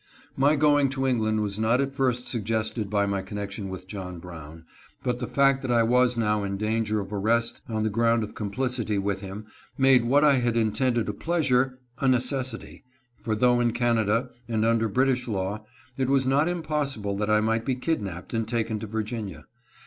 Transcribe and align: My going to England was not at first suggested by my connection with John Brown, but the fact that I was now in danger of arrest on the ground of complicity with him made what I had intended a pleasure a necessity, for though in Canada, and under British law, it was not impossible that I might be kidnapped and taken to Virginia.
My 0.35 0.55
going 0.55 0.89
to 0.97 1.05
England 1.05 1.41
was 1.41 1.59
not 1.59 1.79
at 1.79 1.93
first 1.93 2.27
suggested 2.27 2.89
by 2.89 3.05
my 3.05 3.21
connection 3.21 3.69
with 3.69 3.85
John 3.85 4.17
Brown, 4.17 4.63
but 5.03 5.19
the 5.19 5.27
fact 5.27 5.61
that 5.61 5.69
I 5.69 5.83
was 5.83 6.17
now 6.17 6.43
in 6.43 6.57
danger 6.57 6.99
of 6.99 7.13
arrest 7.13 7.61
on 7.69 7.83
the 7.83 7.89
ground 7.91 8.23
of 8.23 8.33
complicity 8.33 8.97
with 8.97 9.21
him 9.21 9.45
made 9.77 10.05
what 10.05 10.23
I 10.23 10.37
had 10.37 10.57
intended 10.57 11.07
a 11.07 11.13
pleasure 11.13 11.77
a 11.99 12.07
necessity, 12.07 12.83
for 13.21 13.35
though 13.35 13.59
in 13.59 13.73
Canada, 13.73 14.31
and 14.47 14.65
under 14.65 14.89
British 14.89 15.27
law, 15.27 15.67
it 15.99 16.09
was 16.09 16.25
not 16.25 16.47
impossible 16.49 17.15
that 17.17 17.29
I 17.29 17.39
might 17.39 17.63
be 17.63 17.75
kidnapped 17.75 18.33
and 18.33 18.47
taken 18.47 18.79
to 18.79 18.87
Virginia. 18.87 19.45